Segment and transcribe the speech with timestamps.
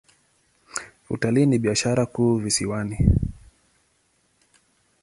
[1.09, 3.09] Utalii ni biashara kuu visiwani.